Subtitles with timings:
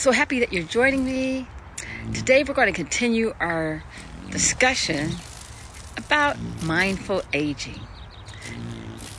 [0.00, 1.46] So happy that you're joining me.
[2.14, 3.84] Today we're going to continue our
[4.30, 5.10] discussion
[5.98, 7.80] about mindful aging.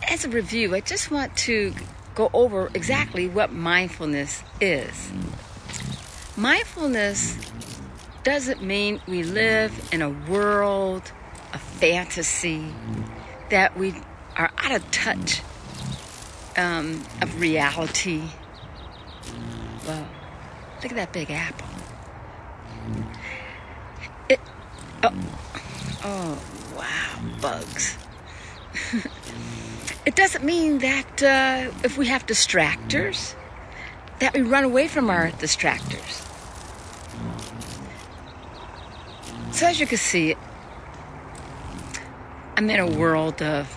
[0.10, 1.76] As a review, I just want to
[2.16, 5.12] go over exactly what mindfulness is.
[6.36, 7.38] Mindfulness
[8.24, 11.12] doesn't mean we live in a world
[11.54, 12.74] of fantasy,
[13.52, 13.94] that we
[14.36, 15.44] are out of touch
[16.58, 18.24] um, of reality.
[19.86, 20.08] Well,
[20.82, 21.68] Look at that big apple.
[24.30, 24.40] It,
[25.04, 25.14] oh,
[26.04, 26.44] oh
[26.76, 27.98] wow, bugs.
[30.06, 33.36] it doesn't mean that uh, if we have distractors,
[34.20, 36.28] that we run away from our distractors.
[39.52, 40.36] So as you can see,
[42.58, 43.68] I'm in a world of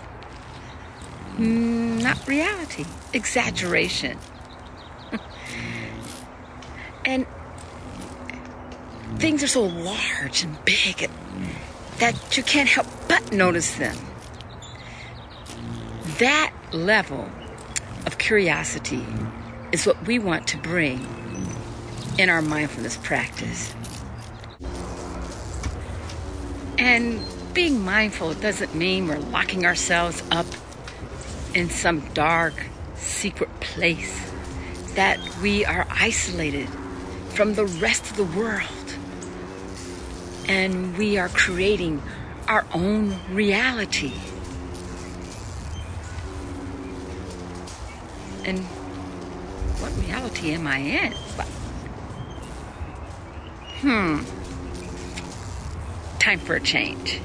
[1.36, 4.18] mm, not reality, exaggeration.
[7.04, 7.26] And
[9.18, 11.10] things are so large and big
[11.98, 13.96] that you can't help but notice them.
[16.18, 17.28] That level
[18.06, 19.04] of curiosity
[19.72, 21.06] is what we want to bring
[22.18, 23.74] in our mindfulness practice.
[26.78, 30.46] And being mindful doesn't mean we're locking ourselves up
[31.54, 32.54] in some dark,
[32.96, 34.30] secret place,
[34.94, 36.68] that we are isolated
[37.34, 38.94] from the rest of the world.
[40.48, 42.00] And we are creating
[42.46, 44.12] our own reality.
[48.44, 48.60] And
[49.80, 51.12] what reality am I in?
[53.80, 54.22] Hmm.
[56.20, 57.20] Time for a change.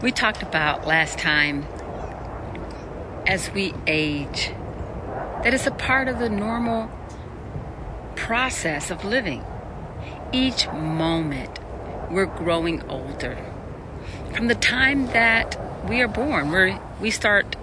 [0.00, 1.66] We talked about last time
[3.26, 4.52] as we age
[5.42, 6.90] that is a part of the normal
[8.16, 9.44] process of living.
[10.32, 11.58] Each moment,
[12.10, 13.38] we're growing older.
[14.34, 17.56] From the time that we are born, we we start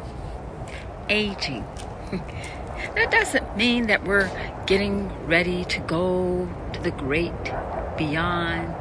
[1.09, 1.65] aging.
[2.95, 4.31] that doesn't mean that we're
[4.65, 7.43] getting ready to go to the great
[7.97, 8.73] beyond.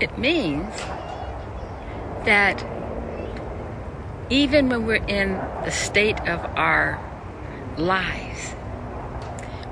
[0.00, 0.74] It means
[2.24, 2.64] that
[4.30, 5.32] even when we're in
[5.64, 7.04] the state of our
[7.76, 8.50] lives,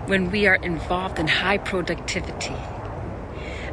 [0.06, 2.56] when we are involved in high productivity,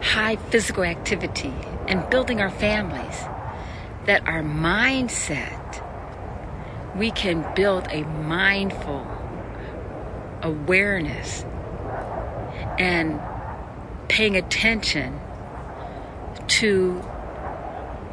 [0.01, 1.53] high physical activity,
[1.87, 3.23] and building our families,
[4.05, 5.81] that our mindset,
[6.95, 9.07] we can build a mindful
[10.43, 11.43] awareness
[12.77, 13.19] and
[14.07, 15.19] paying attention
[16.47, 17.01] to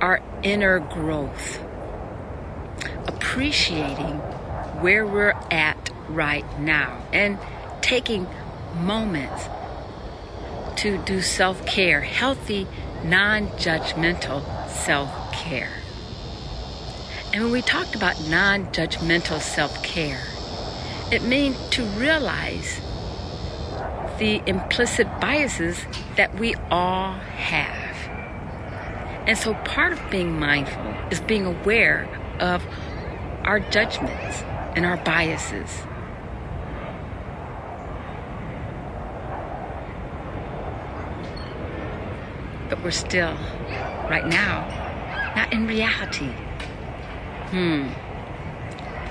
[0.00, 1.62] our inner growth
[3.06, 4.18] appreciating
[4.80, 7.38] where we're at right now and
[7.80, 8.26] taking
[8.74, 9.44] moments
[10.76, 12.66] to do self care, healthy,
[13.04, 15.72] non judgmental self care.
[17.32, 20.22] And when we talked about non judgmental self care,
[21.10, 22.80] it means to realize
[24.18, 25.84] the implicit biases
[26.16, 27.82] that we all have.
[29.26, 32.08] And so part of being mindful is being aware
[32.40, 32.64] of
[33.44, 34.42] our judgments
[34.76, 35.82] and our biases.
[42.68, 43.34] But we're still,
[44.08, 44.66] right now,
[45.36, 46.30] not in reality.
[47.50, 47.88] Hmm.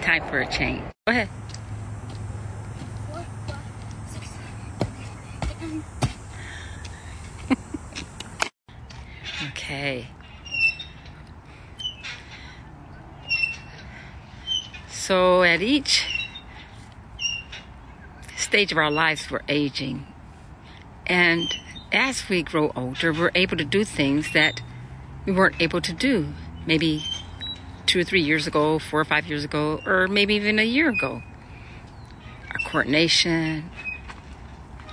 [0.01, 0.81] Time for a change.
[1.05, 1.29] Go ahead.
[9.49, 10.07] okay.
[15.11, 16.05] So at each
[18.37, 20.07] stage of our lives, we're aging.
[21.05, 21.53] And
[21.91, 24.61] as we grow older, we're able to do things that
[25.25, 26.29] we weren't able to do
[26.65, 27.03] maybe
[27.87, 30.87] two or three years ago, four or five years ago, or maybe even a year
[30.87, 31.21] ago.
[32.47, 33.69] Our coordination,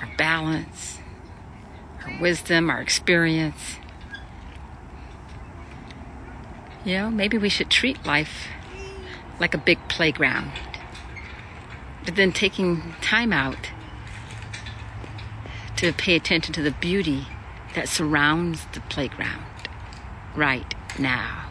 [0.00, 0.98] our balance,
[2.04, 3.76] our wisdom, our experience.
[6.84, 8.48] You know, maybe we should treat life
[9.38, 10.52] like a big playground.
[12.04, 13.70] But then taking time out
[15.76, 17.26] to pay attention to the beauty
[17.74, 19.44] that surrounds the playground
[20.34, 21.46] right now.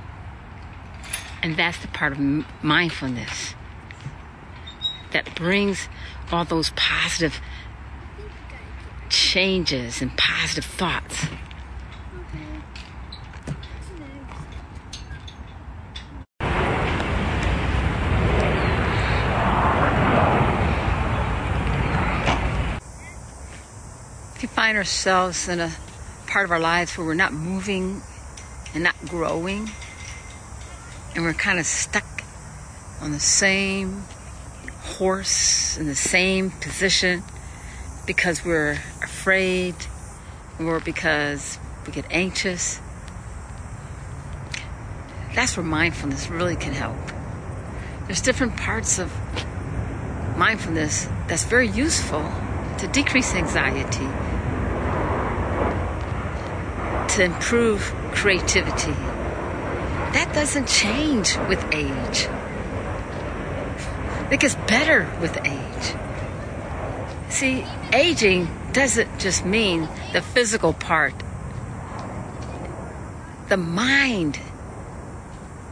[1.42, 2.19] And that's the part of
[2.62, 3.56] mindfulness
[5.12, 5.88] that brings
[6.31, 7.39] all those positive
[9.10, 11.28] changes and positive thoughts.
[24.67, 25.71] Find ourselves in a
[26.27, 28.01] part of our lives where we're not moving
[28.73, 29.71] and not growing,
[31.15, 32.03] and we're kind of stuck
[32.99, 34.03] on the same
[34.81, 37.23] horse in the same position
[38.05, 39.73] because we're afraid
[40.59, 42.81] or because we get anxious.
[45.33, 46.97] That's where mindfulness really can help.
[48.07, 49.13] There's different parts of
[50.35, 52.29] mindfulness that's very useful
[52.79, 54.26] to decrease anxiety,
[57.09, 57.81] to improve
[58.13, 58.92] creativity.
[60.13, 62.27] That doesn't change with age.
[64.31, 65.95] It gets better with age.
[67.30, 71.13] See, aging doesn't just mean the physical part,
[73.48, 74.39] the mind.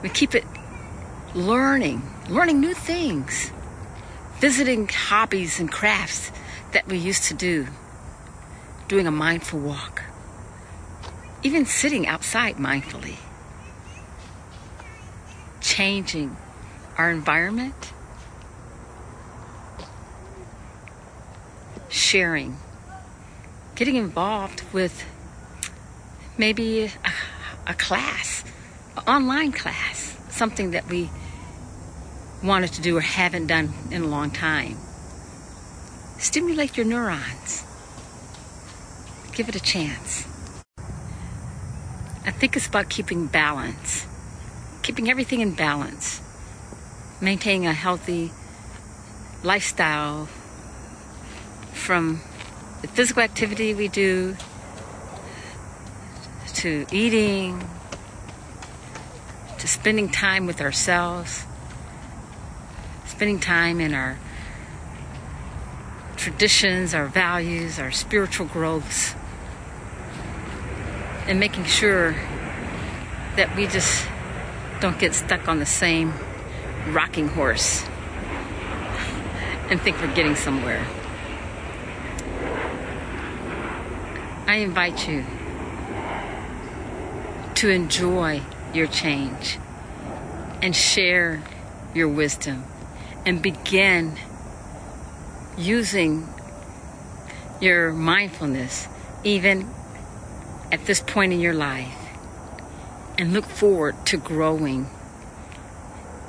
[0.02, 0.46] We keep it
[1.34, 3.52] learning, learning new things,
[4.40, 6.31] visiting hobbies and crafts
[6.72, 7.68] that we used to do,
[8.88, 10.04] doing a mindful walk,
[11.45, 13.18] even sitting outside mindfully,
[15.62, 16.36] changing
[16.97, 17.94] our environment
[21.88, 22.57] sharing,
[23.75, 25.06] getting involved with
[26.36, 27.12] maybe a,
[27.68, 28.44] a class,
[28.97, 31.12] an online class, something that we
[32.44, 34.75] wanted to do or haven't done in a long time.
[36.18, 37.63] Stimulate your neurons.
[39.33, 40.25] Give it a chance.
[42.25, 44.07] I think it's about keeping balance,
[44.81, 46.22] keeping everything in balance,
[47.22, 48.31] maintaining a healthy
[49.44, 50.27] lifestyle
[51.74, 52.22] from
[52.81, 54.36] the physical activity we do
[56.56, 57.69] to eating
[59.60, 61.45] to spending time with ourselves,
[63.06, 64.18] spending time in our
[66.18, 69.13] traditions, our values, our spiritual growths,
[71.27, 72.12] and making sure
[73.36, 74.07] that we just
[74.80, 76.13] don't get stuck on the same
[76.89, 77.83] rocking horse
[79.69, 80.86] and think we're getting somewhere.
[84.48, 85.25] I invite you
[87.56, 88.42] to enjoy
[88.74, 89.57] your change
[90.62, 91.42] and share
[91.95, 92.63] your wisdom
[93.25, 94.18] and begin
[95.57, 96.28] using
[97.62, 98.88] your mindfulness
[99.24, 99.68] even
[100.72, 101.96] at this point in your life
[103.18, 104.88] and look forward to growing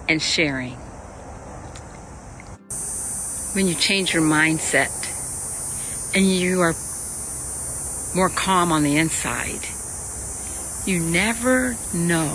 [0.09, 0.75] and sharing.
[3.55, 4.93] When you change your mindset
[6.15, 6.75] and you are
[8.15, 9.61] more calm on the inside.
[10.87, 12.29] You never know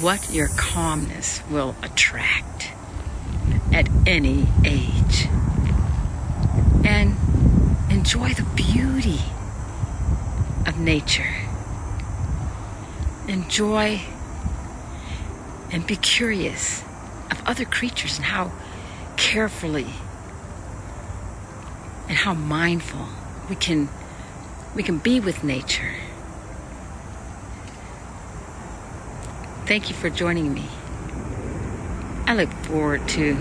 [0.00, 2.70] what your calmness will attract
[3.72, 5.26] at any age.
[6.84, 7.16] And
[7.90, 9.18] enjoy the beauty
[10.66, 11.26] of nature.
[13.28, 14.00] Enjoy
[15.72, 16.82] and be curious
[17.30, 18.50] of other creatures and how
[19.16, 19.86] carefully
[22.08, 23.06] and how mindful
[23.48, 23.88] we can
[24.74, 25.94] we can be with nature.
[29.66, 30.66] Thank you for joining me.
[32.26, 33.36] I look forward to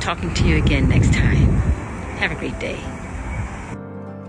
[0.00, 1.50] talking to you again next time.
[2.18, 2.99] Have a great day.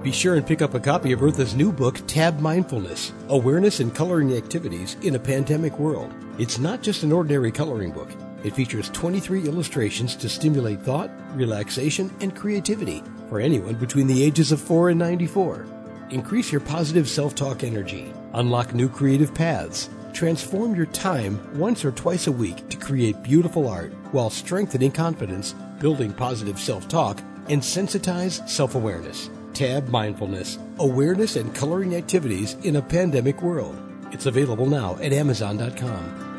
[0.03, 3.93] Be sure and pick up a copy of Eartha's new book, Tab Mindfulness Awareness and
[3.93, 6.11] Coloring Activities in a Pandemic World.
[6.39, 8.09] It's not just an ordinary coloring book.
[8.43, 14.51] It features 23 illustrations to stimulate thought, relaxation, and creativity for anyone between the ages
[14.51, 15.67] of 4 and 94.
[16.09, 18.11] Increase your positive self talk energy.
[18.33, 19.87] Unlock new creative paths.
[20.13, 25.53] Transform your time once or twice a week to create beautiful art while strengthening confidence,
[25.77, 29.29] building positive self talk, and sensitize self awareness.
[29.53, 33.77] Tab Mindfulness Awareness and Coloring Activities in a Pandemic World.
[34.11, 36.30] It's available now at Amazon.com.